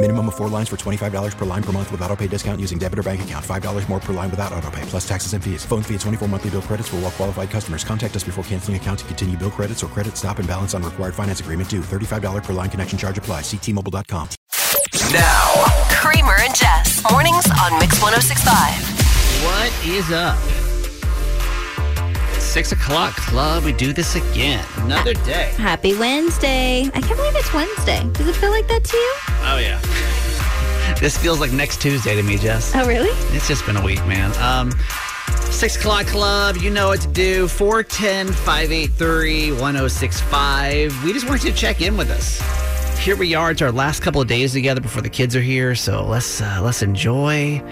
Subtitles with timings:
[0.00, 2.78] Minimum of four lines for $25 per line per month with auto pay discount using
[2.78, 3.44] debit or bank account.
[3.44, 5.64] $5 more per line without auto pay, plus taxes and fees.
[5.64, 7.82] Phone fee at 24 monthly bill credits for all well qualified customers.
[7.82, 10.84] Contact us before canceling account to continue bill credits or credit stop and balance on
[10.84, 11.80] required finance agreement due.
[11.80, 13.40] $35 per line connection charge apply.
[13.40, 14.28] Ctmobile.com.
[15.12, 17.02] Now, Kramer and Jess.
[17.10, 18.54] Mornings on Mix 1065.
[19.44, 20.67] What is up?
[22.48, 23.64] Six o'clock club.
[23.64, 24.64] We do this again.
[24.78, 25.52] Another day.
[25.58, 26.86] Happy Wednesday.
[26.94, 28.02] I can't believe it's Wednesday.
[28.14, 29.14] Does it feel like that to you?
[29.42, 29.80] Oh yeah.
[30.98, 32.74] This feels like next Tuesday to me, Jess.
[32.74, 33.10] Oh, really?
[33.36, 34.32] It's just been a week, man.
[34.42, 34.72] Um,
[35.52, 36.56] six o'clock club.
[36.56, 37.46] You know what to do.
[37.46, 41.04] 410 583 1065.
[41.04, 42.40] We just wanted you to check in with us.
[42.98, 43.50] Here we are.
[43.52, 45.74] It's our last couple of days together before the kids are here.
[45.76, 47.62] So let's uh, let's enjoy.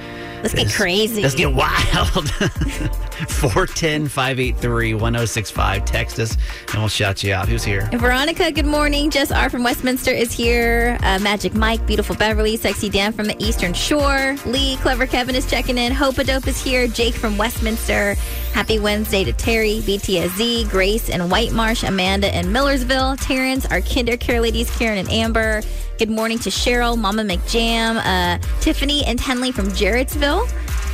[0.42, 1.22] Let's get crazy.
[1.22, 2.30] Let's get wild.
[3.28, 5.84] 410 583 1065.
[5.84, 6.36] Text us
[6.68, 7.48] and we'll shout you out.
[7.48, 7.88] Who's here?
[7.92, 9.10] Veronica, good morning.
[9.10, 10.98] Jess R from Westminster is here.
[11.02, 14.36] Uh, Magic Mike, beautiful Beverly, sexy Dan from the Eastern Shore.
[14.46, 15.92] Lee, clever Kevin is checking in.
[15.92, 16.86] Hope Dope is here.
[16.86, 18.14] Jake from Westminster.
[18.52, 24.16] Happy Wednesday to Terry, BTSZ, Grace and White Marsh, Amanda in Millersville, Terrence, our kinder
[24.16, 25.62] care ladies, Karen and Amber.
[25.98, 30.46] Good morning to Cheryl, Mama McJam, uh, Tiffany and Henley from Jarrettsville.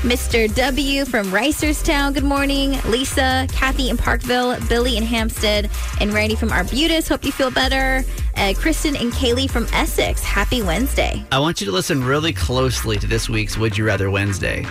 [0.02, 0.54] Mr.
[0.54, 2.80] W from Reisterstown, good morning.
[2.86, 5.68] Lisa, Kathy in Parkville, Billy in Hampstead,
[6.00, 7.08] and Randy from Arbutus.
[7.08, 8.04] Hope you feel better.
[8.36, 10.22] Uh, Kristen and Kaylee from Essex.
[10.22, 11.26] Happy Wednesday.
[11.32, 14.64] I want you to listen really closely to this week's Would You Rather Wednesday.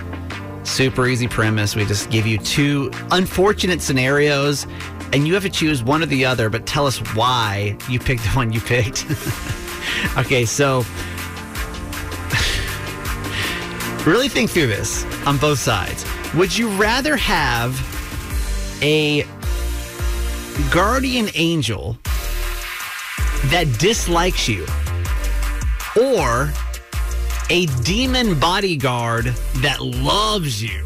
[0.64, 1.76] Super easy premise.
[1.76, 4.66] We just give you two unfortunate scenarios,
[5.12, 8.24] and you have to choose one or the other, but tell us why you picked
[8.24, 9.06] the one you picked.
[10.18, 10.84] okay, so
[14.06, 16.06] really think through this on both sides.
[16.36, 17.80] Would you rather have
[18.82, 19.26] a
[20.72, 21.98] guardian angel
[23.46, 24.66] that dislikes you
[26.02, 26.52] or
[27.50, 29.26] a demon bodyguard
[29.58, 30.84] that loves you?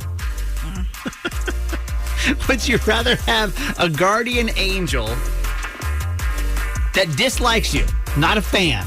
[2.50, 5.06] Would you rather have a guardian angel
[6.96, 7.86] that dislikes you,
[8.18, 8.86] not a fan,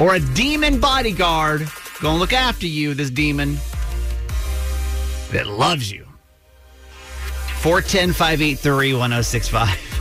[0.00, 1.68] or a demon bodyguard
[2.00, 3.56] gonna look after you, this demon
[5.32, 6.06] that loves you?
[7.60, 9.86] 410 583 1065.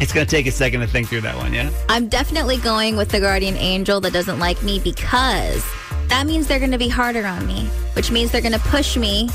[0.00, 1.70] It's gonna take a second to think through that one, yeah?
[1.90, 5.62] I'm definitely going with the guardian angel that doesn't like me because
[6.08, 8.96] that means they're going to be harder on me, which means they're going to push
[8.96, 9.28] me,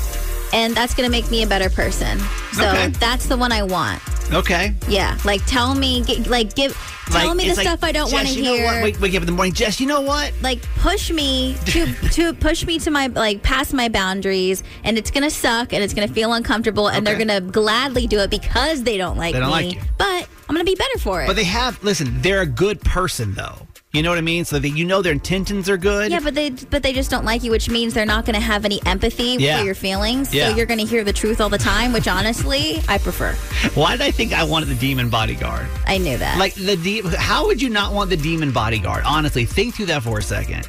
[0.52, 2.18] and that's going to make me a better person.
[2.52, 2.88] So Okay.
[2.98, 4.02] that's the one I want.
[4.32, 4.74] Okay.
[4.88, 6.72] Yeah, like tell me, g- like give,
[7.10, 8.64] tell Like, me the it's like, stuff I don't want to you know hear.
[8.66, 8.82] what?
[8.84, 9.80] Wake, wake up in the morning, Jess.
[9.80, 10.32] You know what?
[10.42, 15.10] like push me to to push me to my like past my boundaries and it's
[15.10, 18.96] gonna suck and it's gonna feel uncomfortable and they're gonna gladly do it because they
[18.96, 19.80] don't like They don't me like you.
[19.98, 22.20] but i'm gonna be better for it But they have listen.
[22.22, 23.66] They're a good person, though.
[23.92, 24.44] You know what I mean?
[24.44, 26.12] So that you know their intentions are good.
[26.12, 28.64] yeah but they but they just don't like you which means they're not gonna have
[28.64, 29.58] any empathy Yeah.
[29.58, 30.50] for your feelings Yeah.
[30.50, 33.32] so you're gonna hear the truth all the time which honestly i prefer
[33.74, 35.66] Why did I think I wanted the demon bodyguard?
[35.88, 39.02] i knew that Like the de- how would you not want the demon bodyguard?
[39.04, 40.68] Honestly, think through that for a 2nd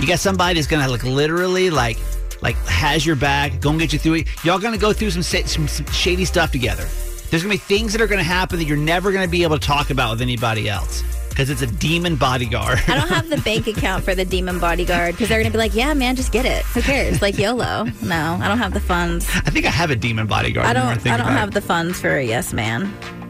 [0.00, 1.98] You got somebody that's gonna like literally like
[2.42, 4.28] like has your back, gonna get you through it.
[4.44, 6.86] Y'all gonna go through some, some some shady stuff together.
[7.30, 9.66] There's gonna be things that are gonna happen that you're never gonna be able to
[9.66, 11.02] talk about with anybody else
[11.38, 12.80] because it's a demon bodyguard.
[12.88, 15.72] I don't have the bank account for the demon bodyguard because they're gonna be like,
[15.72, 16.64] "Yeah, man, just get it.
[16.64, 17.22] Who cares?
[17.22, 19.24] Like YOLO." No, I don't have the funds.
[19.32, 20.66] I think I have a demon bodyguard.
[20.66, 20.86] I don't.
[20.86, 21.38] I don't about it.
[21.38, 22.86] have the funds for a yes man.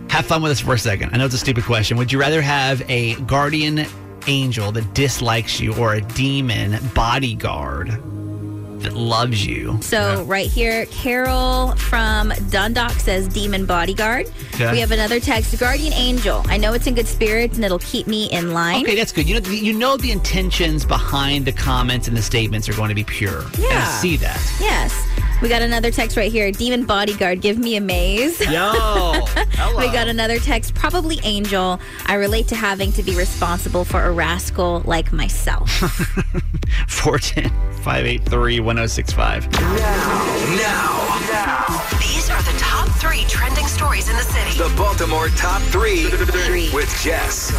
[0.08, 1.10] Have fun with us for a second.
[1.12, 1.98] I know it's a stupid question.
[1.98, 3.84] Would you rather have a guardian
[4.26, 7.90] angel that dislikes you or a demon bodyguard
[8.80, 9.78] that loves you?
[9.82, 14.26] So right here, Carol from Dundalk says demon bodyguard.
[14.54, 14.72] Okay.
[14.72, 16.42] We have another text, guardian angel.
[16.46, 18.82] I know it's in good spirits and it'll keep me in line.
[18.84, 19.28] Okay, that's good.
[19.28, 22.94] You know, you know the intentions behind the comments and the statements are going to
[22.94, 23.40] be pure.
[23.42, 24.00] And I Yeah.
[24.00, 24.40] see that.
[24.60, 24.92] Yes.
[25.40, 26.50] We got another text right here.
[26.50, 28.40] Demon bodyguard, give me a maze.
[28.40, 28.48] Yo.
[28.52, 29.78] Hello.
[29.78, 31.80] We got another text, probably Angel.
[32.06, 35.70] I relate to having to be responsible for a rascal like myself.
[36.88, 37.50] 410
[37.82, 39.52] 583 1065.
[39.52, 39.60] Now,
[40.56, 41.98] now, now.
[42.00, 44.58] these are the top three trending stories in the city.
[44.58, 46.70] The Baltimore Top 3 Three.
[46.74, 47.52] with Jess.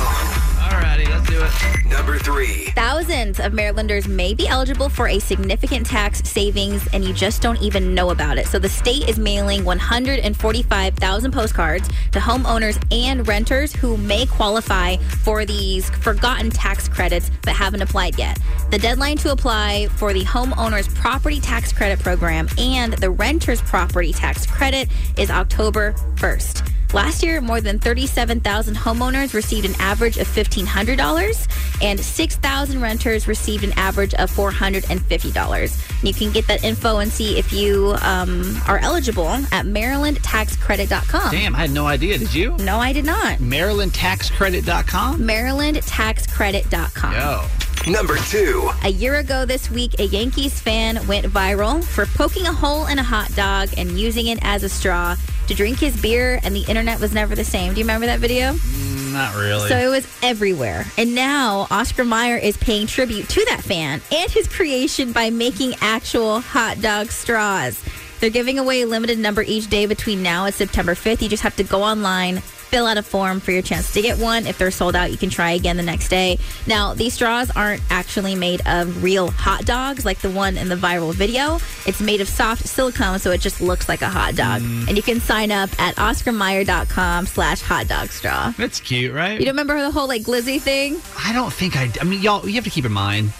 [0.70, 1.90] Alrighty, let's do it.
[1.90, 2.66] Number 3.
[2.76, 7.60] Thousands of Marylanders may be eligible for a significant tax savings, and you just don't
[7.60, 8.46] even know about it.
[8.48, 15.44] So the state is mailing 145,000 postcards to homeowners and renters who may qualify for
[15.44, 18.38] these forgotten tax credits but haven't applied yet.
[18.70, 24.14] The deadline to apply for the homeowner's property tax credit program and the renter's property
[24.14, 24.88] tax credit
[25.18, 26.79] is October 1st.
[26.94, 33.64] Last year, more than 37,000 homeowners received an average of $1,500, and 6,000 renters received
[33.64, 35.90] an average of $450.
[36.00, 41.32] And you can get that info and see if you um, are eligible at MarylandTaxCredit.com.
[41.32, 42.18] Damn, I had no idea.
[42.18, 42.58] Did you?
[42.58, 43.38] No, I did not.
[43.38, 45.22] MarylandTaxCredit.com?
[45.22, 47.14] MarylandTaxCredit.com.
[47.14, 47.46] Yo.
[47.88, 48.72] Number 2.
[48.84, 53.00] A year ago this week, a Yankees fan went viral for poking a hole in
[53.00, 55.16] a hot dog and using it as a straw
[55.50, 57.74] to drink his beer, and the internet was never the same.
[57.74, 58.54] Do you remember that video?
[58.54, 59.68] Mm, not really.
[59.68, 60.86] So it was everywhere.
[60.98, 65.74] And now Oscar Mayer is paying tribute to that fan and his creation by making
[65.82, 67.84] actual hot dog straws.
[68.20, 71.22] They're giving away a limited number each day between now and September 5th.
[71.22, 74.18] You just have to go online, fill out a form for your chance to get
[74.20, 74.46] one.
[74.46, 76.38] If they're sold out, you can try again the next day.
[76.68, 80.76] Now, these straws aren't actually made of real hot dogs like the one in the
[80.76, 81.60] viral video.
[81.86, 84.62] It's made of soft silicone, so it just looks like a hot dog.
[84.62, 88.54] And you can sign up at oscarmayer.com slash hot dog straw.
[88.58, 89.40] That's cute, right?
[89.40, 91.02] You don't remember the whole like glizzy thing?
[91.18, 91.92] I don't think I.
[92.00, 93.34] I mean, y'all, you have to keep in mind,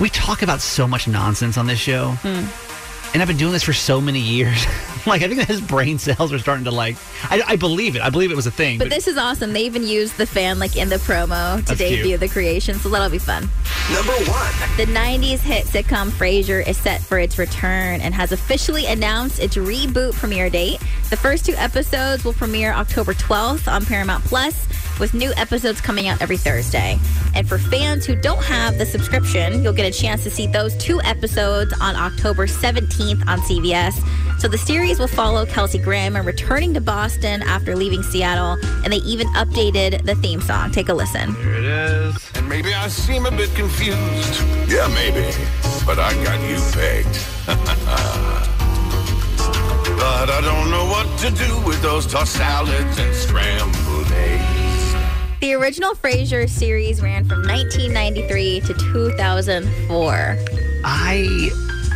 [0.00, 2.10] we talk about so much nonsense on this show.
[2.22, 2.46] Hmm.
[3.12, 4.64] And I've been doing this for so many years.
[5.06, 8.02] like, I think that his brain cells are starting to, like, I, I believe it.
[8.02, 8.78] I believe it was a thing.
[8.78, 9.52] But this is awesome.
[9.52, 12.20] They even used the fan like in the promo to debut cute.
[12.20, 13.48] the creation, so that'll be fun.
[13.92, 14.26] Number 1.
[14.76, 19.56] The 90s hit sitcom Frasier is set for its return and has officially announced its
[19.56, 20.80] reboot premiere date.
[21.10, 24.66] The first two episodes will premiere October 12th on Paramount Plus,
[24.98, 26.98] with new episodes coming out every Thursday.
[27.34, 30.76] And for fans who don't have the subscription, you'll get a chance to see those
[30.76, 34.00] two episodes on October 17th on CBS.
[34.38, 38.98] So the series will follow Kelsey Grammer returning to Boston after leaving Seattle, and they
[38.98, 40.70] even updated the theme song.
[40.70, 41.34] Take a listen.
[41.36, 42.30] Here it is.
[42.34, 44.42] And maybe I seem a bit confused.
[44.68, 45.32] Yeah, maybe.
[45.86, 47.18] But I got you pegged.
[49.96, 54.62] but I don't know what to do with those tossed salads and scrambled eggs.
[55.40, 60.38] The original Frasier series ran from 1993 to 2004.
[60.84, 61.50] I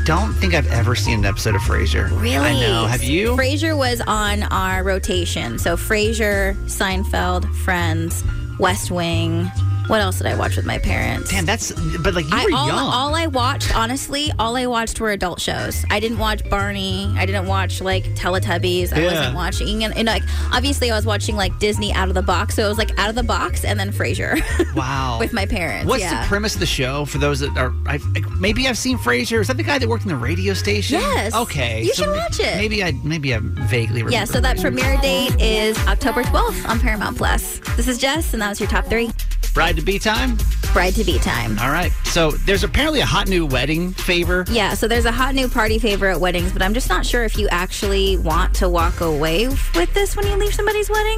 [0.06, 2.08] don't think I've ever seen an episode of Frasier.
[2.20, 2.36] Really?
[2.36, 2.86] I know.
[2.86, 3.34] Have you?
[3.34, 5.58] Frasier was on our rotation.
[5.58, 8.22] So Frasier, Seinfeld, Friends,
[8.60, 9.50] West Wing.
[9.88, 11.30] What else did I watch with my parents?
[11.30, 11.70] Damn, that's.
[11.98, 12.78] But, like, you I, were all, young.
[12.78, 15.84] all I watched, honestly, all I watched were adult shows.
[15.90, 17.12] I didn't watch Barney.
[17.16, 18.92] I didn't watch like Teletubbies.
[18.92, 19.06] I Yeah.
[19.06, 20.22] wasn't watching, and, and like
[20.52, 22.56] obviously, I was watching like Disney Out of the Box.
[22.56, 24.40] So it was like Out of the Box, and then Frasier
[24.74, 25.18] wow.
[25.20, 25.86] with my parents.
[25.88, 26.22] What's yeah.
[26.22, 27.72] the premise of the show for those that are?
[27.86, 28.04] I've,
[28.40, 29.40] maybe I've seen Frasier.
[29.40, 31.00] Is that the guy that worked in the radio station?
[31.00, 31.34] Yes.
[31.34, 31.82] Okay.
[31.84, 32.56] You so should watch it.
[32.56, 34.10] Maybe I maybe I vaguely remember.
[34.12, 34.62] Yeah, so that Frasier.
[34.62, 37.60] premiere date is October 12th on Paramount Plus.
[37.76, 39.10] This is Jess, and that was your top three.
[39.56, 40.36] Bride to be time.
[40.74, 41.58] Bride to be time.
[41.60, 41.90] All right.
[42.04, 44.44] So there's apparently a hot new wedding favor.
[44.50, 47.24] Yeah, so there's a hot new party favor at weddings, but I'm just not sure
[47.24, 51.16] if you actually want to walk away with this when you leave somebody's wedding.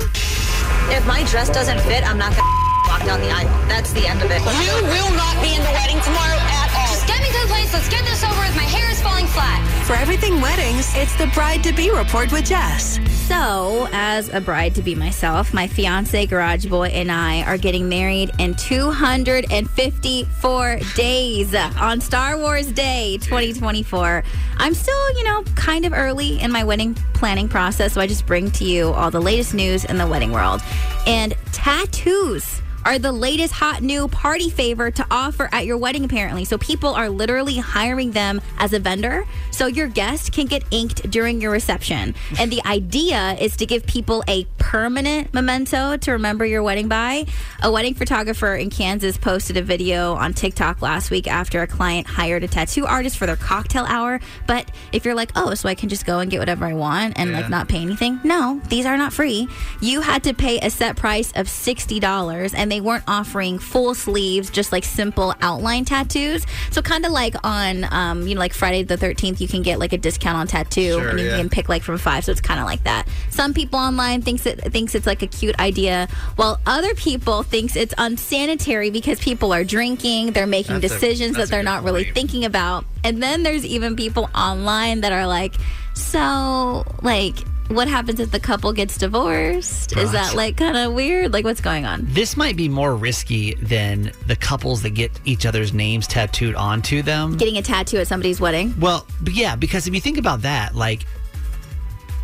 [0.95, 3.49] If my dress doesn't fit, I'm not going to walk down the aisle.
[3.67, 4.39] That's the end of it.
[4.39, 6.95] You will not be in the wedding tomorrow at all.
[6.95, 7.75] Just get me to the place.
[7.75, 8.55] Let's get this over with.
[8.55, 9.59] My hair is falling flat.
[9.85, 13.01] For everything weddings, it's the Bride to Be Report with Jess.
[13.29, 17.87] So, as a bride to be myself, my fiance, Garage Boy, and I are getting
[17.87, 24.25] married in 254 days on Star Wars Day 2024.
[24.57, 28.25] I'm still, you know, kind of early in my wedding planning process, so I just
[28.25, 30.63] bring to you all the latest news in the wedding world.
[31.07, 36.47] And tattoos are the latest hot new party favor to offer at your wedding, apparently.
[36.47, 39.27] So people are literally hiring them as a vendor.
[39.51, 42.15] So your guest can get inked during your reception.
[42.41, 47.27] And the idea is to give people a permanent memento to remember your wedding by.
[47.63, 52.07] A wedding photographer in Kansas posted a video on TikTok last week after a client
[52.07, 54.21] hired a tattoo artist for their cocktail hour.
[54.47, 57.19] But if you're like, oh, so I can just go and get whatever I want
[57.19, 57.41] and Yeah.
[57.41, 58.21] like not pay anything?
[58.25, 59.47] No, these are not free.
[59.83, 63.93] You had to pay a set price of $60 and they they weren't offering full
[63.93, 66.47] sleeves, just like simple outline tattoos.
[66.71, 69.81] So kind of like on, um, you know, like Friday the 13th, you can get
[69.81, 71.39] like a discount on tattoo Sure, and you yeah.
[71.39, 72.25] can pick like from five.
[72.25, 73.09] So it's kind of like that.
[73.31, 76.07] Some people online thinks it thinks it's like a cute idea,
[76.37, 81.51] while other people thinks it's unsanitary because people are drinking, they're making That's decisions that's
[81.51, 82.85] that they're not really thinking about.
[83.03, 85.57] And then there's even people online that are like,
[85.95, 87.35] so like
[87.69, 89.97] what happens if the couple gets divorced?
[89.97, 91.33] Is that like kind of weird?
[91.33, 92.01] Like what's going on?
[92.05, 97.03] This might be more risky than the couples that get each other's names tattooed onto
[97.03, 97.37] them.
[97.37, 98.75] Getting a tattoo at somebody's wedding?
[98.81, 101.03] Well, yeah, because if you think about that, like,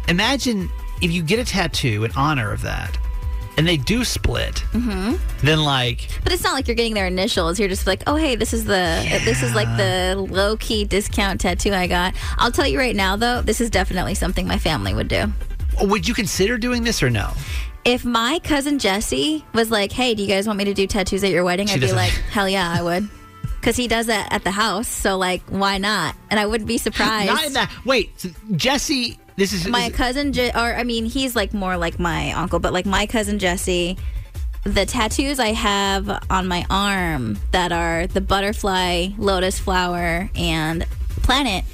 [0.08, 0.70] imagine
[1.02, 2.96] if you get a tattoo in honor of that,
[3.56, 7.58] and they do split, hmm then like, But it's not like you're getting their initials.
[7.60, 11.40] You're just like, oh hey, this is the this is like the low key discount
[11.40, 12.14] tattoo I got.
[12.38, 15.26] I'll tell you right now though, this is definitely something my family would do.
[15.82, 17.30] would you consider doing this or no?
[17.84, 21.22] If my cousin Jesse was like, "Hey, do you guys want me to do tattoos
[21.22, 23.08] at your wedding?" She I'd be like, "Hell yeah, I would."
[23.60, 26.14] Because he does that at the house, so like, why not?
[26.28, 27.30] And I wouldn't be surprised.
[27.32, 27.70] Not in that.
[27.86, 29.16] Wait, so Jesse.
[29.36, 32.58] This is my is- cousin, Je- or I mean, he's like more like my uncle,
[32.58, 33.96] but like my cousin Jesse.
[34.64, 40.86] The tattoos I have on my arm that are the butterfly, lotus flower, and
[41.22, 41.64] planet.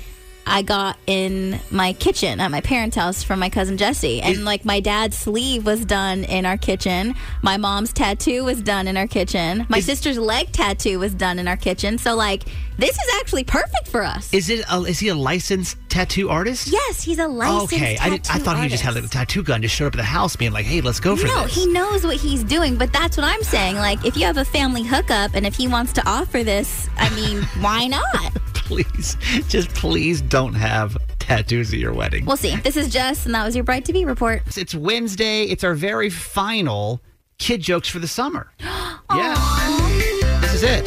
[0.45, 4.21] I got in my kitchen at my parents' house from my cousin Jesse.
[4.21, 7.15] And like my dad's sleeve was done in our kitchen.
[7.43, 9.67] My mom's tattoo was done in our kitchen.
[9.69, 11.99] My sister's leg tattoo was done in our kitchen.
[11.99, 12.47] So like
[12.79, 14.33] this is actually perfect for us.
[14.35, 14.65] Is it?
[14.69, 16.69] A, is he a licensed tattoo artist?
[16.69, 19.43] Yes, he's a licensed Okay, I, did, I thought he just had like, a tattoo
[19.43, 21.57] gun, just showed up at the house, being like, "Hey, let's go for no, this."
[21.57, 23.77] No, he knows what he's doing, but that's what I'm saying.
[23.77, 27.15] Like, if you have a family hookup and if he wants to offer this, I
[27.15, 28.33] mean, why not?
[28.71, 29.17] please,
[29.49, 32.25] just please don't have tattoos at your wedding.
[32.25, 32.55] We'll see.
[32.57, 34.43] This is Jess, and that was your Bride to Be report.
[34.57, 35.43] It's Wednesday.
[35.45, 37.01] It's our very final
[37.39, 38.53] kid jokes for the summer.
[38.61, 40.39] yeah.
[40.41, 40.87] This is it.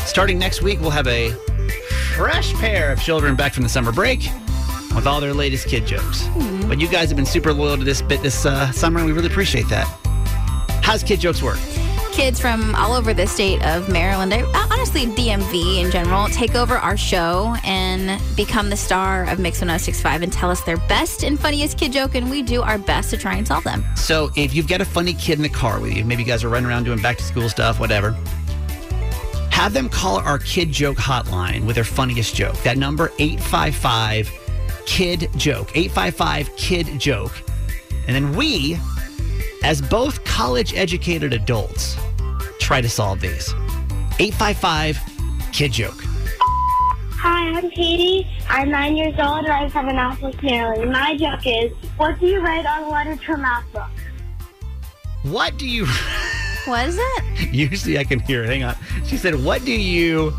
[0.00, 1.34] Starting next week, we'll have a
[2.16, 4.20] fresh pair of children back from the summer break
[4.94, 6.26] with all their latest kid jokes.
[6.66, 9.12] But you guys have been super loyal to this bit this uh, summer, and we
[9.12, 9.86] really appreciate that.
[10.82, 11.58] How's kid jokes work?
[12.12, 16.78] Kids from all over the state of Maryland, uh, honestly, DMV in general, take over
[16.78, 21.38] our show and become the star of Mix 1065 and tell us their best and
[21.38, 23.84] funniest kid joke, and we do our best to try and solve them.
[23.94, 26.42] So if you've got a funny kid in the car with you, maybe you guys
[26.42, 28.16] are running around doing back to school stuff, whatever.
[29.56, 32.62] Have them call our kid joke hotline with their funniest joke.
[32.62, 34.30] That number 855
[34.84, 35.74] kid joke.
[35.74, 37.32] 855 kid joke.
[38.06, 38.78] And then we,
[39.64, 41.96] as both college educated adults,
[42.60, 43.54] try to solve these.
[44.20, 45.00] 855
[45.54, 46.04] kid joke.
[47.12, 48.28] Hi, I'm Katie.
[48.50, 50.92] I'm nine years old and I live in Annapolis, Maryland.
[50.92, 53.88] My joke is, what do you write on a letter to a math book?
[55.22, 55.86] What do you
[56.66, 57.52] What is it?
[57.52, 58.48] Usually I can hear it.
[58.48, 58.76] Hang on.
[59.04, 60.34] She said, What do you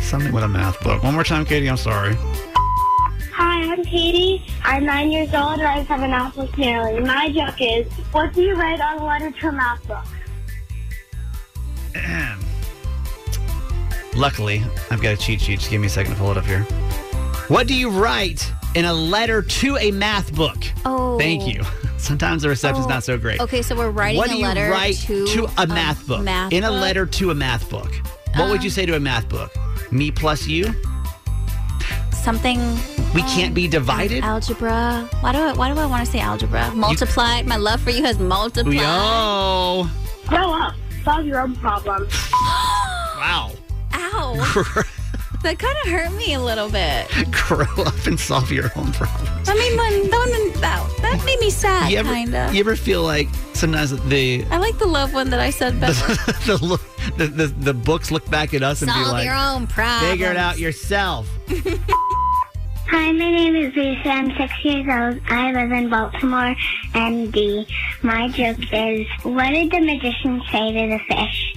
[0.00, 1.02] something with a math book?
[1.02, 2.14] One more time, Katie, I'm sorry.
[3.34, 4.42] Hi, I'm Katie.
[4.64, 7.06] I'm nine years old and I live in Annapolis, Maryland.
[7.06, 10.04] My joke is, what do you write on a letter to a math book?
[14.16, 15.60] Luckily, I've got a cheat sheet.
[15.60, 16.62] Just give me a second to pull it up here.
[17.48, 20.56] What do you write in a letter to a math book?
[20.84, 21.18] Oh.
[21.18, 21.62] Thank you.
[21.98, 23.18] Sometimes the reception's Oh, not so oh.
[23.18, 23.40] great.
[23.40, 26.22] Okay, so we're writing what a do you letter write to, a math book?
[26.22, 26.80] math in a book?
[26.80, 27.92] letter to a math book.
[28.36, 28.74] What would you um.
[28.74, 29.52] say to a math book?
[29.92, 30.72] Me plus you?
[32.12, 32.58] Something.
[33.14, 34.22] We can't be um, divided?
[34.22, 35.08] Algebra.
[35.20, 35.52] Why do I?
[35.52, 36.70] Why do I want to say algebra?
[36.74, 37.46] Multiplied.
[37.46, 38.74] My love for you has multiplied.
[38.74, 39.88] Yo.
[40.26, 40.74] Grow up.
[41.04, 42.12] Solve your own problems.
[43.20, 43.50] Wow.
[43.92, 44.82] Ow.
[45.42, 47.08] that kind of hurt me a little bit.
[47.30, 49.48] Grow up and solve your own problems.
[49.48, 52.54] I mean, when, when, that, that made me sad, You ever, kind of.
[52.54, 56.14] you ever feel like sometimes the I like the love one that I said better.
[56.46, 56.82] the, look,
[57.16, 60.10] the, the the books look back at us and be Solve like, your own problems.
[60.12, 61.26] figure it out yourself.
[62.88, 64.08] Hi, my name is Lisa.
[64.08, 65.20] I'm six years old.
[65.30, 66.56] I live in Baltimore,
[66.92, 67.64] MD.
[68.02, 71.54] My joke is, what did the magician say to the fish?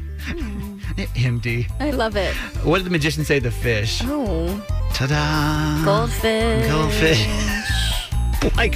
[0.98, 1.70] MD.
[1.80, 2.34] I love it.
[2.64, 4.02] What did the magician say to the fish?
[4.06, 4.48] Oh,
[4.94, 5.84] Ta-da!
[5.84, 6.68] goldfish.
[6.70, 7.28] Goldfish.
[8.58, 8.76] like,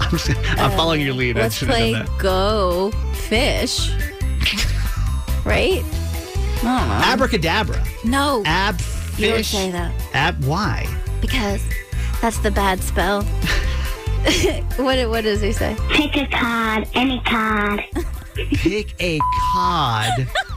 [0.00, 1.36] I'm, just, I'm following your lead.
[1.36, 2.02] Uh, Let's play.
[2.18, 3.90] Go Fish.
[5.44, 5.82] right?
[6.64, 7.10] I.
[7.12, 7.82] Abracadabra.
[8.04, 8.42] No.
[8.46, 8.78] Ab
[9.16, 9.48] You don't fish.
[9.50, 9.92] say that.
[10.14, 10.44] Ab.
[10.44, 10.86] Why?
[11.20, 11.62] Because
[12.20, 13.22] that's the bad spell.
[14.76, 15.76] what what does he say?
[15.90, 17.82] Pick a card, any card.
[18.34, 19.18] Pick a
[19.54, 20.28] cod.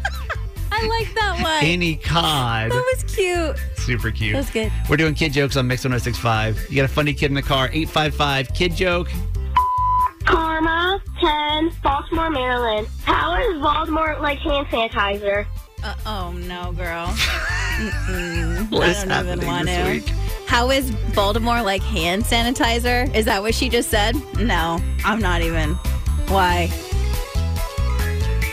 [0.77, 1.63] I like that one.
[1.63, 2.71] Any cod.
[2.71, 3.57] that was cute.
[3.77, 4.33] Super cute.
[4.33, 4.71] That was good.
[4.89, 6.67] We're doing kid jokes on Mix 1065.
[6.69, 7.65] You got a funny kid in the car.
[7.71, 9.07] 855 kid joke.
[10.25, 12.87] Karma, 10, Baltimore, Maryland.
[13.03, 15.45] How is Baltimore like hand sanitizer?
[15.83, 17.07] Uh, oh no, girl.
[17.75, 19.91] What I don't happening even want this to.
[19.91, 20.07] week?
[20.47, 23.13] How is Baltimore like hand sanitizer?
[23.13, 24.15] Is that what she just said?
[24.39, 25.73] No, I'm not even.
[26.29, 26.69] Why?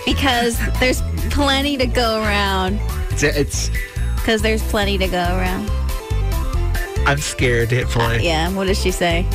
[0.05, 1.01] Because there's
[1.33, 2.79] plenty to go around.
[3.11, 3.71] It's, it's
[4.17, 5.69] Because there's plenty to go around.
[7.07, 8.23] I'm scared to hit play.
[8.23, 9.27] Yeah, what does she say?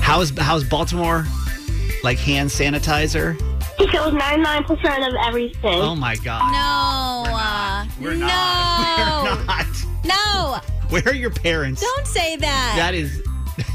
[0.00, 1.24] How's how's Baltimore
[2.02, 3.40] like hand sanitizer?
[3.78, 5.80] He kills 99% of everything.
[5.80, 6.52] Oh my god.
[6.52, 7.32] No.
[7.34, 8.26] uh, We're no.
[8.26, 9.24] not.
[9.38, 9.66] We're not.
[10.04, 10.60] No.
[10.90, 11.80] Where are your parents?
[11.80, 12.74] Don't say that.
[12.76, 13.22] That is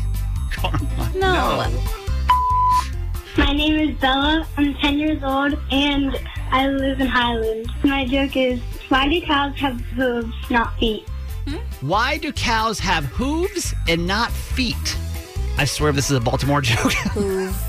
[0.51, 1.11] karma.
[1.15, 1.71] No.
[3.37, 4.47] My name is Bella.
[4.57, 6.15] I'm 10 years old and
[6.55, 7.69] I live in Highland.
[7.83, 11.05] My joke is why do cows have hooves, not feet?
[11.45, 11.57] Hmm?
[11.85, 14.97] Why do cows have hooves and not feet?
[15.57, 16.93] I swear this is a Baltimore joke.
[17.11, 17.61] Hooves.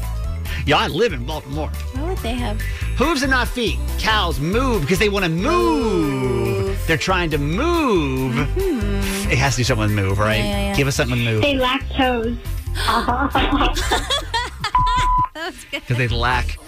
[0.66, 1.68] yeah, I live in Baltimore.
[1.94, 2.60] Why would they have?
[2.96, 3.76] Hooves and not feet.
[3.98, 6.80] Cows move because they want to move.
[6.86, 8.34] They're trying to move.
[8.34, 9.30] Mm-hmm.
[9.32, 10.36] It has to do something with move, right?
[10.36, 10.76] Yeah, yeah, yeah.
[10.76, 11.42] Give us something with move.
[11.42, 12.36] They lack toes.
[15.70, 16.58] Because they lack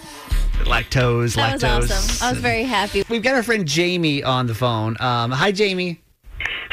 [0.65, 2.27] lactose, That was awesome.
[2.27, 3.05] I was very happy.
[3.09, 4.97] We've got our friend Jamie on the phone.
[5.00, 6.00] Um, hi, Jamie.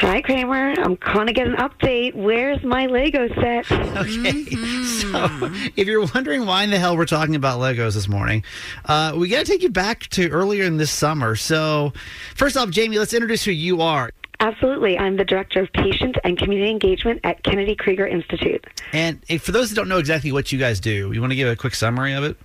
[0.00, 0.74] Hi, Kramer.
[0.78, 2.14] I'm calling to get an update.
[2.14, 3.66] Where's my Lego set?
[3.96, 4.50] Okay.
[4.84, 8.44] So, if you're wondering why in the hell we're talking about Legos this morning,
[8.84, 11.34] uh, we got to take you back to earlier in this summer.
[11.34, 11.94] So,
[12.34, 14.10] first off, Jamie, let's introduce who you are.
[14.40, 14.98] Absolutely.
[14.98, 18.66] I'm the Director of Patient and Community Engagement at Kennedy Krieger Institute.
[18.92, 21.48] And for those that don't know exactly what you guys do, you want to give
[21.48, 22.36] a quick summary of it?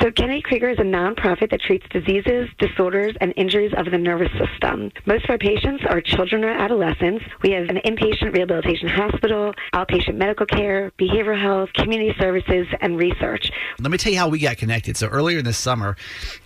[0.00, 4.30] So, Kennedy Krieger is a nonprofit that treats diseases, disorders, and injuries of the nervous
[4.32, 4.90] system.
[5.06, 7.24] Most of our patients are children or adolescents.
[7.42, 13.50] We have an inpatient rehabilitation hospital, outpatient medical care, behavioral health, community services, and research.
[13.78, 14.96] Let me tell you how we got connected.
[14.96, 15.96] So earlier in this summer,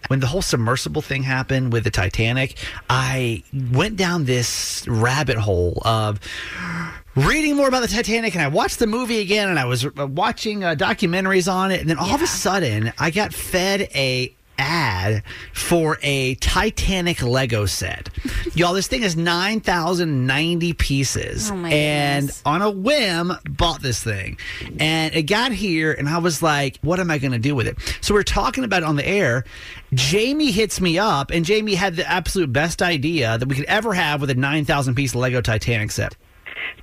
[0.08, 2.56] when the whole submersible thing happened with the Titanic,
[2.88, 6.20] I went down this rabbit hole of
[7.16, 10.06] reading more about the Titanic, and I watched the movie again, and I was uh,
[10.06, 14.34] watching uh, documentaries on it, and then all of a sudden, I got fed a
[14.56, 18.08] ad for a Titanic Lego set.
[18.54, 21.50] Y'all, this thing is 9,090 pieces.
[21.50, 24.38] Oh my and on a whim, bought this thing.
[24.78, 27.66] And it got here, and I was like, what am I going to do with
[27.66, 27.76] it?
[28.00, 29.44] So we're talking about it on the air.
[29.92, 33.94] Jamie hits me up, and Jamie had the absolute best idea that we could ever
[33.94, 36.16] have with a 9,000 piece Lego Titanic set.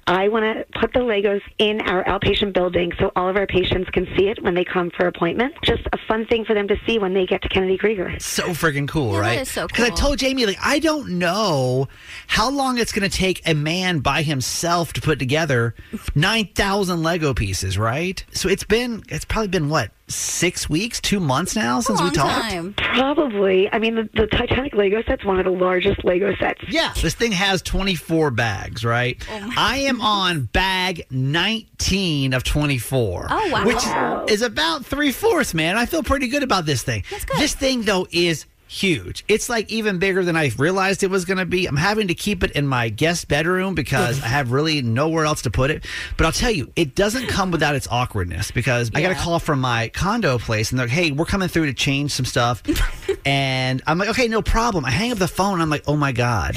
[0.07, 3.89] I want to put the Legos in our outpatient building so all of our patients
[3.91, 5.57] can see it when they come for appointments.
[5.63, 8.17] Just a fun thing for them to see when they get to Kennedy Krieger.
[8.19, 9.39] So freaking cool, Yeah, right?
[9.41, 9.67] is so cool.
[9.67, 11.87] Because I told Jamie, like, I don't know
[12.27, 15.75] how long it's going to take a man by himself to put together
[16.15, 18.23] 9,000 Lego pieces, right?
[18.31, 22.77] So it's been, it's probably been what, six weeks, two months now since we talked?
[22.77, 23.71] Probably.
[23.71, 26.61] I mean, the, the Titanic Lego set's one of the largest Lego sets.
[26.69, 29.23] Yeah, this thing has 24 bags, right?
[29.57, 33.27] I am on bag 19 of 24.
[33.29, 33.65] Oh, wow.
[33.65, 35.77] Which is about three fourths, man.
[35.77, 37.03] I feel pretty good about this thing.
[37.37, 39.25] This thing, though, is huge.
[39.27, 41.65] It's like even bigger than I realized it was going to be.
[41.65, 45.41] I'm having to keep it in my guest bedroom because I have really nowhere else
[45.41, 45.85] to put it.
[46.15, 49.39] But I'll tell you, it doesn't come without its awkwardness because I got a call
[49.39, 52.63] from my condo place and they're like, hey, we're coming through to change some stuff.
[53.25, 54.85] and I'm like, okay, no problem.
[54.85, 55.59] I hang up the phone.
[55.59, 56.55] I'm like, oh my God.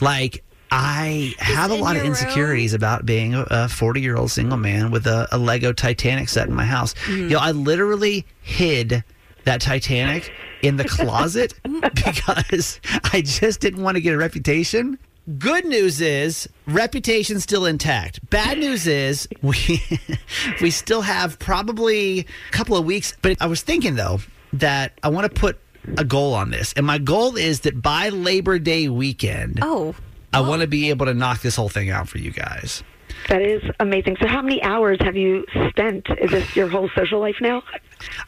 [0.00, 4.90] like, I have a lot of insecurities about being a 40 year old single man
[4.90, 6.94] with a, a Lego Titanic set in my house.
[6.94, 7.22] Mm-hmm.
[7.22, 9.04] You know, I literally hid
[9.44, 11.54] that Titanic in the closet
[11.94, 12.80] because
[13.12, 14.98] I just didn't want to get a reputation.
[15.38, 18.28] Good news is reputation's still intact.
[18.30, 19.82] Bad news is we
[20.60, 23.16] we still have probably a couple of weeks.
[23.22, 24.20] But I was thinking though
[24.54, 25.58] that I want to put
[25.98, 29.94] a goal on this, and my goal is that by Labor Day weekend, oh,
[30.32, 32.82] I want to be able to knock this whole thing out for you guys.
[33.28, 34.16] That is amazing.
[34.20, 36.08] So, how many hours have you spent?
[36.20, 37.62] Is this your whole social life now?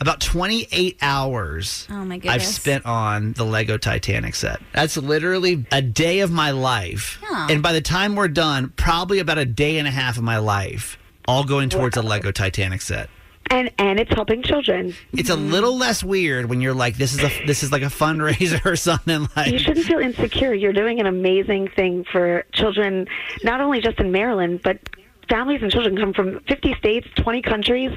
[0.01, 2.35] About 28 hours Oh, my goodness.
[2.35, 4.61] I've spent on the Lego Titanic set.
[4.75, 7.19] That's literally a day of my life.
[7.23, 7.49] Yeah.
[7.51, 10.39] And by the time we're done, probably about a day and a half of my
[10.39, 13.09] life, all going towards a Lego Titanic set.
[13.51, 14.95] And and it's helping children.
[15.13, 17.87] It's a little less weird when you're like, this is a this is like a
[17.87, 19.53] fundraiser or something like.
[19.53, 20.55] You shouldn't feel insecure.
[20.55, 23.09] You're doing an amazing thing for children,
[23.43, 24.79] not only just in Maryland, but
[25.29, 27.97] families and children come from 50 states, 20 countries.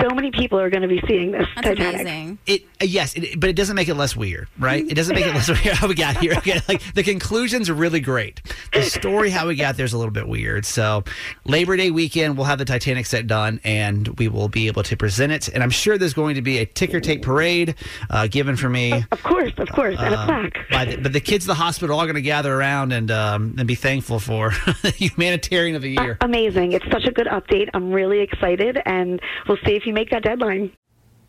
[0.00, 2.00] So many people are going to be seeing this That's Titanic.
[2.02, 2.38] amazing.
[2.46, 4.84] It uh, yes, it, but it doesn't make it less weird, right?
[4.86, 6.34] It doesn't make it less weird how we got here.
[6.36, 8.40] Okay, like the conclusions are really great.
[8.72, 10.66] The story how we got there is a little bit weird.
[10.66, 11.04] So
[11.44, 14.96] Labor Day weekend, we'll have the Titanic set done, and we will be able to
[14.96, 15.48] present it.
[15.48, 17.74] And I'm sure there's going to be a ticker tape parade
[18.10, 19.04] uh, given for me.
[19.12, 20.70] Of course, of course, and a um, plaque.
[20.70, 23.10] by the, but the kids at the hospital are all going to gather around and
[23.10, 24.50] um, and be thankful for
[24.82, 26.18] the humanitarian of the year.
[26.20, 26.63] Amazing.
[26.72, 27.68] It's such a good update.
[27.74, 30.72] I'm really excited, and we'll see if you make that deadline.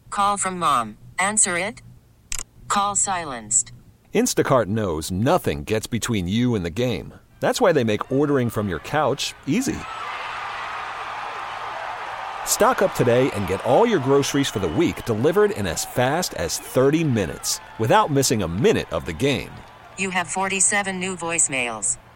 [0.09, 0.97] Call from mom.
[1.19, 1.81] Answer it.
[2.67, 3.71] Call silenced.
[4.13, 7.13] Instacart knows nothing gets between you and the game.
[7.41, 9.75] That's why they make ordering from your couch easy.
[12.45, 16.33] Stock up today and get all your groceries for the week delivered in as fast
[16.35, 19.51] as 30 minutes without missing a minute of the game.
[19.97, 21.97] You have 47 new voicemails.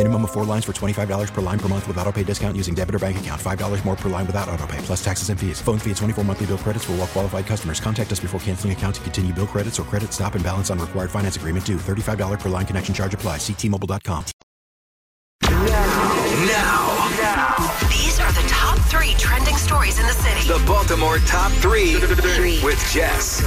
[0.00, 2.74] Minimum of four lines for $25 per line per month with auto pay discount using
[2.74, 3.38] debit or bank account.
[3.38, 5.60] $5 more per line without auto pay, plus taxes and fees.
[5.60, 7.80] Phone fee at 24 monthly bill credits for all well qualified customers.
[7.80, 10.78] Contact us before canceling account to continue bill credits or credit stop and balance on
[10.78, 11.76] required finance agreement due.
[11.76, 13.40] $35 per line connection charge applies.
[13.40, 14.24] Ctmobile.com.
[15.42, 16.96] Now,
[17.90, 20.48] These are the top three trending stories in the city.
[20.48, 21.96] the Baltimore top three,
[22.64, 23.42] with Jess.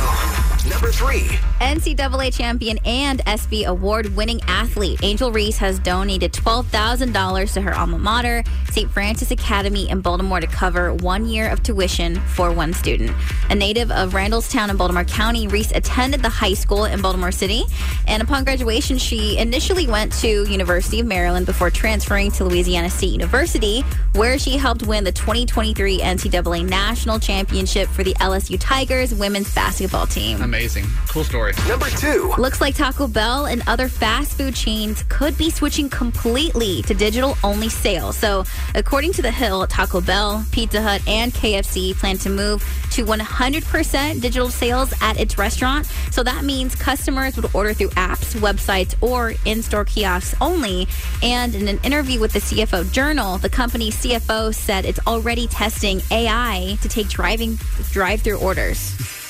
[0.69, 1.27] Number three.
[1.59, 7.97] NCAA champion and ESPY award winning athlete Angel Reese has donated $12,000 to her alma
[7.97, 8.89] mater, St.
[8.89, 13.11] Frances Academy in Baltimore, to cover one year of tuition for one student.
[13.49, 17.63] A native of Randallstown in Baltimore County, Reese attended the high school in Baltimore City,
[18.07, 23.11] and upon graduation, she initially went to University of Maryland before transferring to Louisiana State
[23.11, 23.81] University,
[24.15, 30.07] where she helped win the 2023 NCAA National Championship for the LSU Tigers women's basketball
[30.07, 30.52] team.
[30.53, 30.85] Amazing.
[31.07, 31.53] Cool story.
[31.67, 32.31] Number two.
[32.37, 37.35] Looks like Taco Bell and other fast food chains could be switching completely to digital
[37.43, 38.15] only sales.
[38.15, 38.43] So,
[38.75, 42.61] according to The Hill, Taco Bell, Pizza Hut, and KFC plan to move
[42.91, 45.87] to 100% digital sales at its restaurant.
[46.11, 50.87] So, that means customers would order through apps, websites, or in store kiosks only.
[51.23, 55.99] And in an interview with the CFO Journal, the company's CFO said it's already testing
[56.11, 57.57] AI to take driving
[57.91, 59.22] drive-through orders.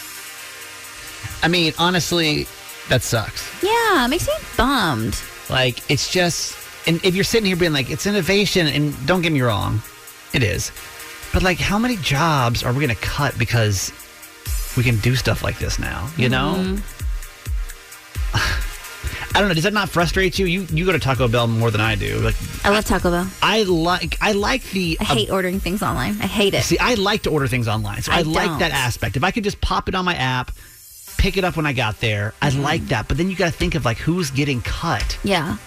[1.44, 2.48] I mean, honestly,
[2.90, 3.48] that sucks.
[3.64, 5.20] Yeah, it makes me bummed.
[5.50, 6.56] Like, it's just,
[6.88, 9.82] and if you're sitting here being like, it's innovation, and don't get me wrong,
[10.34, 10.72] it is.
[11.34, 13.92] But like, how many jobs are we going to cut because
[14.78, 16.10] we can do stuff like this now?
[16.18, 16.56] You know?
[16.58, 16.82] Mhm.
[19.36, 19.56] I don't know.
[19.56, 20.46] Does that not frustrate you?
[20.46, 22.20] You you go to Taco Bell more than I do.
[22.20, 23.28] Like I love Taco Bell.
[23.42, 24.96] I like I like the.
[25.02, 26.22] I hate ordering things online.
[26.22, 26.62] I hate it.
[26.64, 29.18] See, I like to order things online, so I, I like that aspect.
[29.18, 30.52] If I could just pop it on my app,
[31.18, 32.62] pick it up when I got there, I Mm-hmm.
[32.62, 33.08] like that.
[33.08, 35.58] But then you got to think of like who's getting cut Yeah.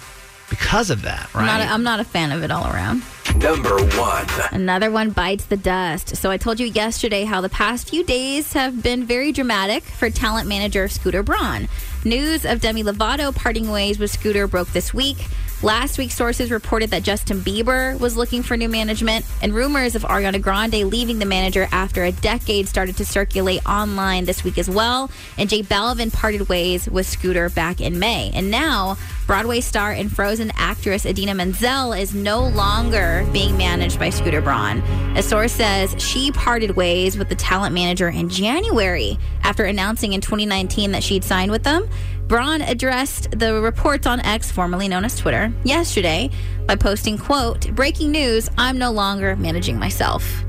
[0.50, 1.42] because of that, right?
[1.42, 3.02] I'm not, a, I'm not a fan of it all around.
[3.36, 4.26] Number one.
[4.52, 6.16] Another one bites the dust.
[6.16, 10.08] So I told you yesterday how the past few days have been very dramatic for
[10.10, 11.68] talent manager Scooter Braun.
[12.04, 15.18] News of Demi Lovato parting ways with Scooter broke this week.
[15.62, 20.02] Last week, sources reported that Justin Bieber was looking for new management, and rumors of
[20.02, 24.68] Ariana Grande leaving the manager after a decade started to circulate online this week as
[24.68, 25.10] well.
[25.38, 28.30] And J Balvin parted ways with Scooter back in May.
[28.34, 34.08] And now, Broadway star and Frozen actress Idina Menzel is no longer being managed by
[34.08, 34.78] Scooter Braun.
[35.16, 40.20] A source says she parted ways with the talent manager in January after announcing in
[40.20, 41.88] 2019 that she'd signed with them.
[42.28, 46.30] Braun addressed the reports on X, formerly known as Twitter, yesterday
[46.66, 50.44] by posting, quote, breaking news, I'm no longer managing myself.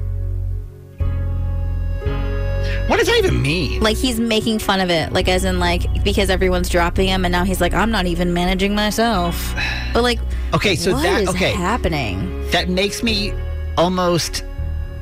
[2.88, 3.82] What does that even mean?
[3.82, 7.32] Like he's making fun of it, like as in like because everyone's dropping him and
[7.32, 9.54] now he's like, I'm not even managing myself.
[9.94, 10.20] But like
[10.54, 12.50] Okay, so what that is okay happening?
[12.52, 13.34] that makes me
[13.78, 14.44] almost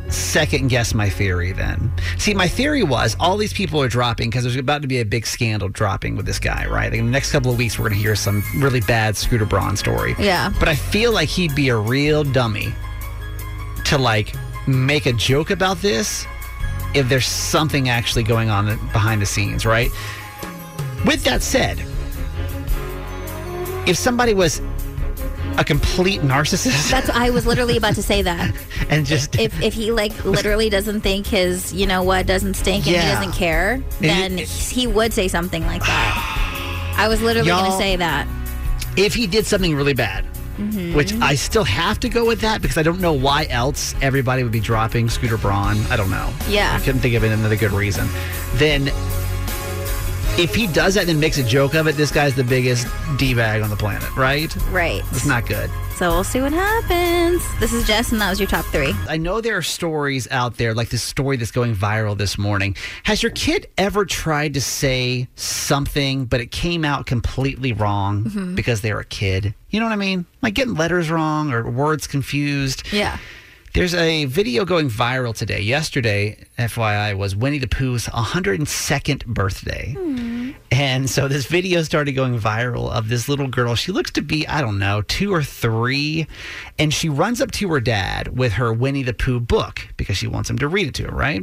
[0.09, 1.91] second guess my theory then.
[2.17, 5.05] See, my theory was all these people are dropping because there's about to be a
[5.05, 6.93] big scandal dropping with this guy, right?
[6.93, 9.75] In the next couple of weeks, we're going to hear some really bad Scooter Braun
[9.77, 10.15] story.
[10.19, 10.51] Yeah.
[10.59, 12.71] But I feel like he'd be a real dummy
[13.85, 14.33] to like
[14.67, 16.25] make a joke about this
[16.95, 19.91] if there's something actually going on behind the scenes, right?
[21.05, 21.79] With that said,
[23.87, 24.61] if somebody was
[25.57, 28.53] a complete narcissist That's I was literally about to say that.
[28.89, 32.87] and just If if he like literally doesn't think his you know what doesn't stink
[32.87, 36.93] and he doesn't care, then he would say something like that.
[36.97, 38.27] I was literally going to say that.
[38.97, 40.25] if he did something really bad,
[40.59, 40.93] Mhm.
[40.93, 44.43] which I still have to go with that because I don't know why else everybody
[44.43, 45.77] would be dropping Scooter Braun.
[45.89, 46.29] I don't know.
[46.49, 46.73] Yeah.
[46.75, 48.07] I couldn't think of another good reason.
[48.55, 48.87] Then,
[50.37, 52.87] if he does that and makes a joke of it, this guy's the biggest
[53.17, 54.53] d bag on the planet, right?
[54.71, 55.01] Right.
[55.11, 55.69] It's not good.
[55.95, 57.41] So we'll see what happens.
[57.61, 58.93] This is Jess, and that was your top three.
[59.07, 62.75] I know there are stories out there, like this story that's going viral this morning.
[63.03, 68.55] Has your kid ever tried to say something, but it came out completely wrong Mhm.
[68.55, 69.53] because they're a kid?
[69.69, 70.25] You know what I mean?
[70.41, 72.83] Like getting letters wrong or words confused.
[72.91, 73.17] Yeah.
[73.75, 75.59] There's a video going viral today.
[75.59, 79.93] Yesterday, FYI, was Winnie the Pooh's 102nd birthday.
[79.99, 80.51] Hmm.
[80.71, 83.75] And so this video started going viral of this little girl.
[83.75, 86.25] She looks to be, I don't know, two or three.
[86.79, 90.27] And she runs up to her dad with her Winnie the Pooh book because she
[90.27, 91.41] wants him to read it to her, right?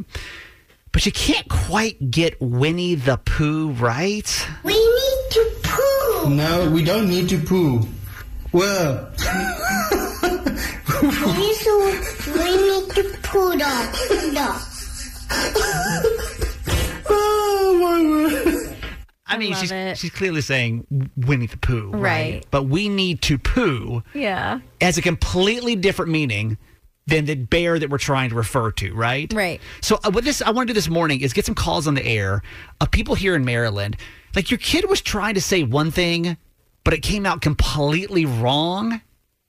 [0.90, 4.48] But she can't quite get Winnie the Pooh right.
[4.64, 6.30] We need to poo.
[6.30, 7.86] No, we don't need to poo.
[8.52, 9.12] Well,
[10.52, 13.94] This one, we need to poo dog.
[14.34, 14.62] Dog.
[17.08, 18.02] oh my
[18.62, 18.76] word.
[19.26, 19.96] I mean, love she's, it.
[19.98, 20.86] she's clearly saying
[21.16, 22.00] Winnie the Pooh, right?
[22.02, 22.46] Right.
[22.50, 24.60] But we need to poo Yeah.
[24.80, 26.58] has a completely different meaning
[27.06, 29.32] than the bear that we're trying to refer to, right?
[29.32, 29.60] Right.
[29.80, 31.94] So uh, what this I want to do this morning is get some calls on
[31.94, 32.42] the air
[32.80, 33.96] of people here in Maryland.
[34.36, 36.36] Like your kid was trying to say one thing,
[36.84, 39.00] but it came out completely wrong.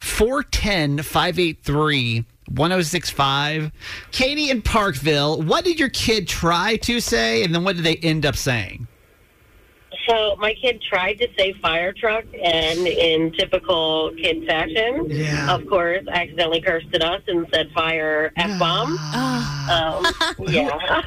[0.04, 3.72] 410 583 1065.
[4.12, 7.96] Katie in Parkville, what did your kid try to say and then what did they
[7.96, 8.86] end up saying?
[10.10, 15.50] So my kid tried to say fire truck, and in typical kid fashion, Yeah.
[15.56, 18.98] of course, accidentally cursed at us and said fire f bomb.
[19.70, 20.06] um,
[20.50, 21.04] yeah.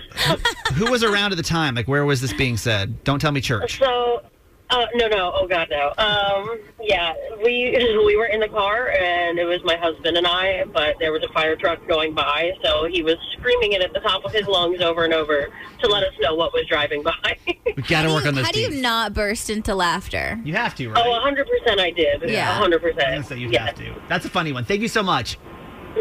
[0.77, 1.75] Who was around at the time?
[1.75, 3.05] Like where was this being said?
[3.05, 3.79] Don't tell me church.
[3.79, 4.23] So.
[4.69, 5.93] Uh, no, no, oh God, no.
[5.97, 10.65] Um, yeah, we we were in the car, and it was my husband and I.
[10.65, 14.01] But there was a fire truck going by, so he was screaming it at the
[14.01, 15.49] top of his lungs over and over
[15.81, 17.37] to let us know what was driving by.
[17.77, 18.83] We got to work on those How do you teams.
[18.83, 20.41] not burst into laughter?
[20.45, 21.05] You have to, right?
[21.07, 22.29] Oh, 100% I did.
[22.29, 22.61] Yeah.
[22.61, 23.25] 100%.
[23.25, 23.95] So you yeah, have to.
[24.09, 24.65] That's a funny one.
[24.65, 25.37] Thank you so much.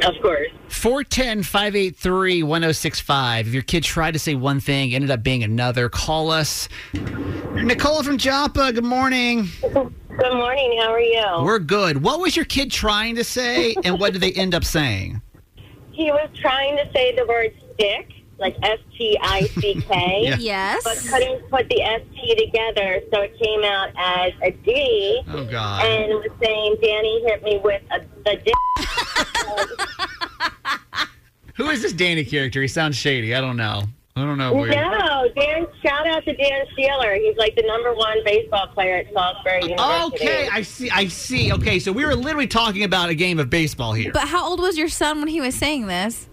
[0.03, 0.49] Of course.
[0.69, 3.47] 410 583 1065.
[3.47, 6.67] If your kid tried to say one thing, ended up being another, call us.
[7.53, 9.47] Nicole from Joppa, good morning.
[9.61, 10.79] Good morning.
[10.81, 11.25] How are you?
[11.43, 12.03] We're good.
[12.03, 15.21] What was your kid trying to say, and what did they end up saying?
[15.91, 20.21] He was trying to say the word stick, like S T I C K.
[20.25, 20.37] Yeah.
[20.39, 20.83] Yes.
[20.83, 25.21] But couldn't put the S T together, so it came out as a D.
[25.29, 25.85] Oh, God.
[25.85, 28.53] And was saying, Danny hit me with a, the dick.
[31.65, 32.61] Who is this Danny character?
[32.61, 33.33] He sounds shady.
[33.33, 33.85] I don't know.
[34.15, 34.53] I don't know.
[34.53, 34.75] Weird.
[34.75, 37.17] No, Dan, shout out to Dan Sheeler.
[37.17, 40.25] He's like the number one baseball player at Salisbury University.
[40.25, 40.91] Okay, I see.
[40.91, 41.51] I see.
[41.53, 44.11] Okay, so we were literally talking about a game of baseball here.
[44.13, 46.29] But how old was your son when he was saying this?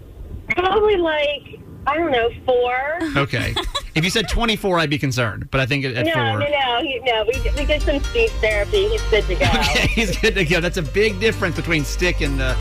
[0.51, 3.23] Probably like, I don't know, four.
[3.23, 3.55] Okay.
[3.95, 5.51] if you said 24, I'd be concerned.
[5.51, 6.39] But I think at, at no, four.
[6.39, 7.25] no, no, he, no.
[7.25, 8.89] We, we did some speech therapy.
[8.89, 9.47] He's good to go.
[9.53, 10.61] Okay, he's good to go.
[10.61, 12.55] That's a big difference between stick and uh,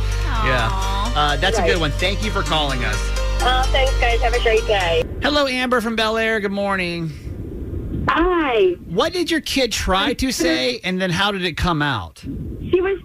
[0.46, 0.70] yeah.
[1.16, 1.92] Uh, that's a good one.
[1.92, 2.98] Thank you for calling us.
[3.44, 4.20] Oh, thanks, guys.
[4.22, 5.04] Have a great day.
[5.22, 6.40] Hello, Amber from Bel Air.
[6.40, 7.12] Good morning.
[8.08, 8.72] Hi.
[8.88, 12.20] What did your kid try to say, and then how did it come out?
[12.20, 13.00] She was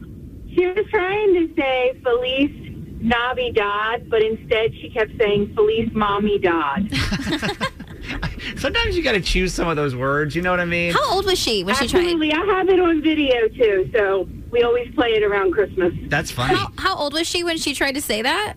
[0.54, 2.65] she was trying to say Felice
[3.06, 6.90] Navidad, but instead she kept saying Felice Mommy Dad.
[8.56, 10.34] Sometimes you got to choose some of those words.
[10.36, 10.92] You know what I mean?
[10.92, 12.00] How old was she when she tried?
[12.00, 15.92] Absolutely, I have it on video too, so we always play it around Christmas.
[16.08, 16.54] That's funny.
[16.54, 18.54] How, how old was she when she tried to say that?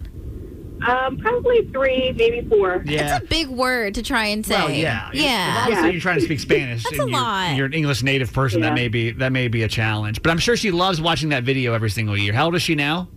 [0.87, 2.83] Um, probably three, maybe four.
[2.85, 3.17] Yeah.
[3.17, 4.55] It's a big word to try and say.
[4.55, 5.09] Well, yeah.
[5.13, 5.57] Yeah.
[5.63, 6.83] Obviously, you're trying to speak Spanish.
[6.89, 7.55] That's and a you're, lot.
[7.57, 8.61] You're an English native person.
[8.61, 8.75] That Yeah.
[8.75, 10.21] may be that may be a challenge.
[10.21, 12.31] But I'm sure she loves watching that video every single year.
[12.31, 13.09] How old is she now?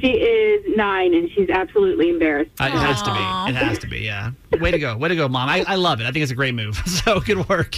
[0.00, 2.50] She is nine, and she's absolutely embarrassed.
[2.60, 3.18] Uh, it has to be.
[3.50, 3.98] It has to be.
[3.98, 4.30] Yeah.
[4.60, 4.96] Way to go.
[4.96, 5.48] Way to go, mom.
[5.48, 6.04] I, I love it.
[6.06, 6.80] I think it's a great move.
[6.86, 7.74] So good work.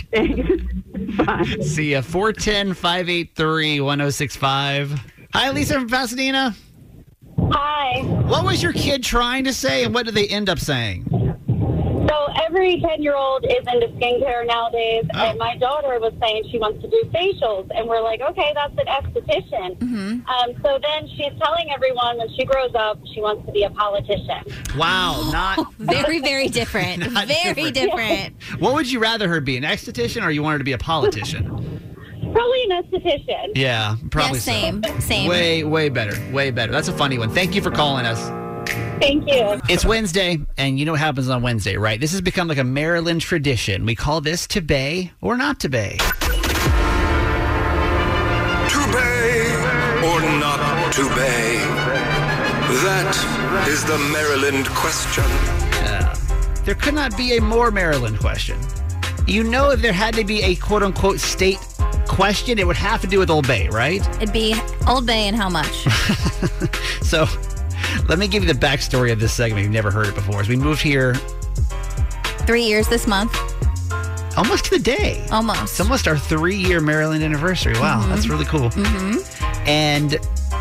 [1.62, 2.00] See ya.
[2.00, 5.00] 410 583 1065.
[5.34, 6.54] Hi, Lisa from Pasadena.
[7.52, 8.02] Hi.
[8.02, 11.04] What was your kid trying to say, and what did they end up saying?
[12.10, 16.58] So every 10 year old is into skincare nowadays, and my daughter was saying she
[16.58, 19.80] wants to do facials, and we're like, okay, that's an esthetician.
[20.28, 23.70] Um, so then she's telling everyone when she grows up, she wants to be a
[23.70, 24.42] politician.
[24.76, 27.12] Wow, not Very, very different.
[27.12, 27.74] Not very different.
[27.74, 28.34] different.
[28.60, 30.78] What would you rather her be, an esthetician, or you want her to be a
[30.78, 31.44] politician?
[32.32, 33.52] Probably an esthetician.
[33.54, 34.50] Yeah, probably so.
[34.50, 35.28] same, same.
[35.28, 36.72] Way, way better, way better.
[36.72, 37.30] That's a funny one.
[37.30, 38.39] Thank you for calling us.
[39.00, 39.60] Thank you.
[39.68, 41.98] It's Wednesday, and you know what happens on Wednesday, right?
[41.98, 43.86] This has become like a Maryland tradition.
[43.86, 45.96] We call this to bay or not to bay.
[45.98, 46.06] To
[48.92, 49.54] bay
[50.04, 51.56] or not to bay?
[52.82, 55.24] That is the Maryland question.
[55.24, 56.14] Yeah.
[56.64, 58.58] There could not be a more Maryland question.
[59.26, 61.58] You know, if there had to be a quote unquote state
[62.06, 64.06] question, it would have to do with Old Bay, right?
[64.16, 64.54] It'd be
[64.86, 65.86] Old Bay and how much?
[67.10, 67.26] So
[68.08, 69.62] let me give you the backstory of this segment.
[69.62, 70.40] You've never heard it before.
[70.40, 71.14] As we moved here
[72.46, 73.32] Three years this month.
[74.36, 75.24] almost to the day.
[75.30, 75.62] Almost.
[75.62, 77.74] It's almost our three year Maryland anniversary.
[77.74, 78.70] Wow, that's really cool.
[78.70, 79.68] Mm-hmm.
[79.68, 80.18] And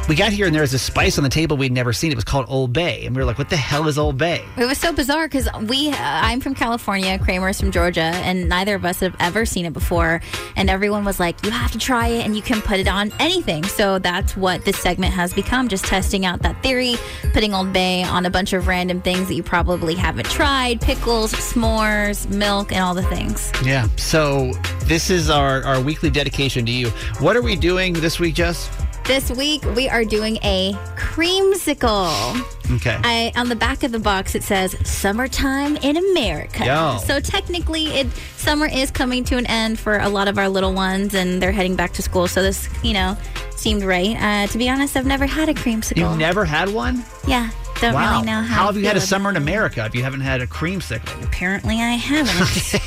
[0.09, 2.11] we got here and there was a spice on the table we'd never seen.
[2.11, 3.05] It was called Old Bay.
[3.05, 4.43] And we were like, what the hell is Old Bay?
[4.57, 8.73] It was so bizarre because we, uh, I'm from California, Kramer's from Georgia, and neither
[8.73, 10.19] of us have ever seen it before.
[10.55, 13.13] And everyone was like, you have to try it and you can put it on
[13.19, 13.63] anything.
[13.65, 16.95] So that's what this segment has become just testing out that theory,
[17.31, 21.33] putting Old Bay on a bunch of random things that you probably haven't tried pickles,
[21.33, 23.51] s'mores, milk, and all the things.
[23.63, 23.87] Yeah.
[23.97, 24.53] So
[24.85, 26.89] this is our, our weekly dedication to you.
[27.19, 28.71] What are we doing this week, Jess?
[29.09, 32.45] This week we are doing a creamsicle.
[32.75, 32.95] Okay.
[33.03, 36.99] I on the back of the box it says "Summertime in America." Yo.
[37.07, 38.05] So technically, it
[38.37, 41.51] summer is coming to an end for a lot of our little ones, and they're
[41.51, 42.27] heading back to school.
[42.27, 43.17] So this, you know,
[43.55, 44.15] seemed right.
[44.15, 45.97] Uh, to be honest, I've never had a creamsicle.
[45.97, 47.03] You've never had one?
[47.25, 47.49] yeah,
[47.81, 48.11] don't wow.
[48.11, 48.57] really know how.
[48.57, 49.37] How have you had a summer in.
[49.37, 51.23] America if you haven't had a creamsicle?
[51.23, 52.79] Apparently, I haven't.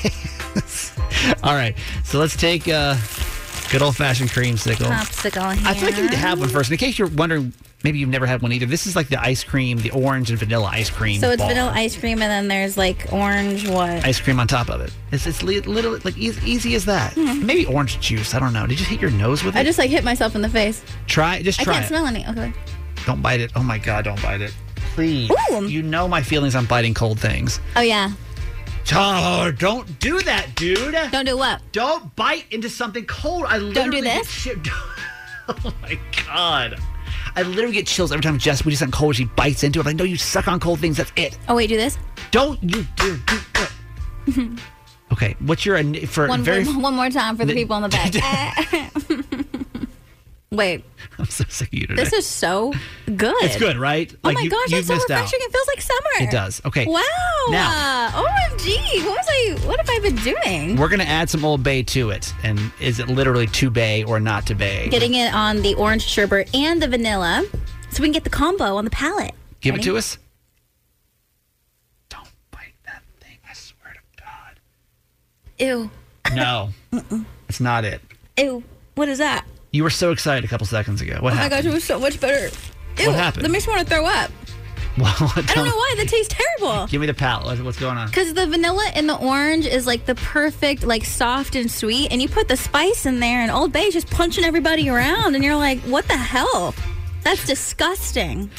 [1.43, 1.77] All right.
[2.05, 2.97] So let's take a
[3.73, 4.87] good old fashioned creamsicle.
[4.87, 5.67] Popsicle here.
[5.67, 6.71] I feel like you need to have one first.
[6.71, 8.67] In case you're wondering, maybe you've never had one either.
[8.67, 11.19] This is like the ice cream, the orange and vanilla ice cream.
[11.21, 14.05] So it's vanilla ice cream, and then there's like orange what?
[14.05, 14.93] Ice cream on top of it.
[15.11, 17.15] It's, it's li- little like easy, easy as that.
[17.15, 17.47] Hmm.
[17.47, 18.35] Maybe orange juice.
[18.35, 18.67] I don't know.
[18.67, 19.59] Did you hit your nose with it?
[19.59, 20.83] I just like hit myself in the face.
[21.07, 21.43] try.
[21.43, 21.89] Just I can't it.
[21.89, 22.27] smell any.
[22.27, 22.53] Okay.
[23.07, 23.53] Don't bite it.
[23.57, 24.05] Oh my god!
[24.05, 24.55] Don't bite it.
[24.95, 25.31] Please.
[25.51, 25.67] Ooh.
[25.67, 27.59] You know my feelings on biting cold things.
[27.75, 28.11] Oh yeah.
[28.95, 30.97] Oh, don't do that, dude.
[31.11, 31.63] Don't do what?
[31.73, 33.45] Don't bite into something cold.
[33.47, 34.45] I literally do get this?
[34.45, 34.61] chi-
[35.49, 36.79] oh my god.
[37.35, 39.83] I literally get chills every time Jess, we do something cold, she bites into it.
[39.83, 40.99] I'm like, no, you suck on cold things.
[40.99, 41.39] That's it.
[41.49, 41.99] Oh wait, do this.
[42.31, 44.61] Don't you do, do it.
[45.13, 46.65] Okay, what's your for One, very?
[46.65, 48.13] one, one more time for the people in the back.
[50.53, 50.85] Wait,
[51.19, 52.03] I'm so sick of you today.
[52.05, 52.75] this is so
[53.17, 53.35] good.
[53.43, 54.15] it's good, right?
[54.23, 55.23] Oh my you, gosh, that's so missed out.
[55.23, 55.39] refreshing.
[55.43, 56.29] It feels like summer.
[56.29, 56.61] It does.
[56.67, 56.85] Okay.
[56.87, 57.03] Wow.
[57.51, 57.71] Now-
[58.15, 59.05] Uh, OMG.
[59.07, 59.67] What was I?
[59.67, 60.77] What have I been doing?
[60.77, 64.21] We're gonna add some Old Bay to it, and is it literally to bay or
[64.21, 64.89] not to bay?
[64.91, 67.45] Getting it on the orange sherbet and the vanilla,
[67.91, 69.33] so we can get the combo on the palate.
[69.63, 69.83] Give Ready?
[69.89, 70.19] it to us.
[72.11, 74.61] Don't bite that thing, I swear to God.
[75.59, 75.91] Ew.
[76.35, 76.71] No,
[77.49, 78.03] it's not it.
[78.39, 78.63] Ew.
[78.97, 79.47] What is that?
[79.73, 81.17] You were so excited a couple seconds ago.
[81.21, 82.55] What oh my gosh, it was so much better.
[82.99, 83.07] Ew.
[83.09, 83.45] What happened?
[83.45, 84.31] That makes me want to throw up.
[84.99, 85.07] Well,
[85.37, 85.95] I don't know why.
[85.97, 86.87] That tastes terrible.
[86.89, 87.65] Give me the palate.
[87.65, 88.09] What's- going on?
[88.09, 92.21] Because the vanilla and the orange is like the perfect, like soft and sweet, and
[92.21, 95.43] you put the spice in there, and Old Bay is just punching everybody around, and
[95.43, 96.75] you're like, what the hell?
[97.23, 98.51] That's disgusting.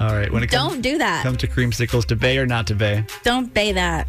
[0.00, 0.32] All right.
[0.32, 1.22] When it comes, Don't do that.
[1.24, 3.04] Come to creamsicles, to bay or not to bay?
[3.22, 4.08] Don't bay that.